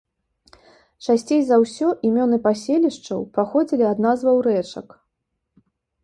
Часцей 1.07 1.41
за 1.49 1.55
ўсё 1.63 1.87
імёны 2.07 2.37
паселішчаў 2.45 3.19
паходзілі 3.35 3.85
ад 3.91 3.97
назваў 4.07 4.37
рэчак. 4.49 4.87